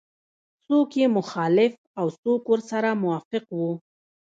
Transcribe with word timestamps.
څوک 0.65 0.89
یې 0.99 1.07
مخالف 1.17 1.73
او 1.99 2.07
څوک 2.21 2.41
ورسره 2.51 2.89
موافق 3.03 3.43
وو. 3.57 3.71